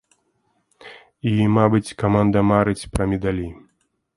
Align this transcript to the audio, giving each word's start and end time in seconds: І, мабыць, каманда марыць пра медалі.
І, 1.31 1.35
мабыць, 1.57 1.95
каманда 2.05 2.45
марыць 2.51 2.89
пра 2.95 3.03
медалі. 3.13 3.47